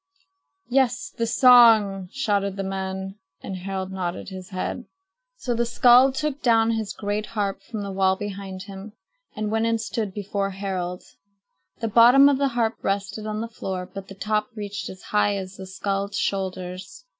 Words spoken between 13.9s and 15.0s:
but the top reached